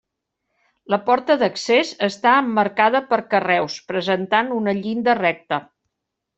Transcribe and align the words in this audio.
La 0.93 0.97
porta 1.09 1.35
d'accés 1.41 1.91
està 2.07 2.33
emmarcada 2.45 3.03
per 3.13 3.21
carreus, 3.35 3.79
presentant 3.93 4.53
una 4.59 4.77
llinda 4.83 5.19
recta. 5.25 5.65